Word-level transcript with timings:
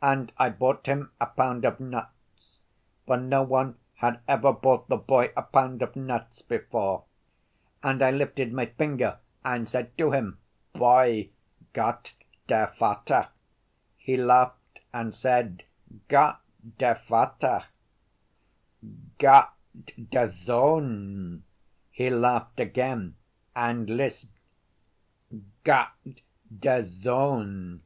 "And 0.00 0.30
I 0.38 0.50
bought 0.50 0.86
him 0.86 1.10
a 1.20 1.26
pound 1.26 1.64
of 1.64 1.80
nuts, 1.80 2.60
for 3.08 3.16
no 3.16 3.42
one 3.42 3.76
had 3.94 4.20
ever 4.28 4.52
bought 4.52 4.86
the 4.86 4.96
boy 4.96 5.32
a 5.36 5.42
pound 5.42 5.82
of 5.82 5.96
nuts 5.96 6.42
before. 6.42 7.06
And 7.82 8.00
I 8.00 8.12
lifted 8.12 8.52
my 8.52 8.66
finger 8.66 9.18
and 9.44 9.68
said 9.68 9.98
to 9.98 10.12
him, 10.12 10.38
'Boy, 10.74 11.30
Gott 11.72 12.14
der 12.46 12.72
Vater.' 12.78 13.30
He 13.96 14.16
laughed 14.16 14.78
and 14.92 15.12
said, 15.12 15.64
'Gott 16.06 16.40
der 16.78 16.94
Vater.'... 17.08 17.64
'Gott 19.18 19.56
der 20.12 20.30
Sohn.' 20.30 21.42
He 21.90 22.10
laughed 22.10 22.60
again 22.60 23.16
and 23.56 23.90
lisped, 23.90 24.30
'Gott 25.64 25.96
der 26.60 26.84
Sohn. 26.84 27.82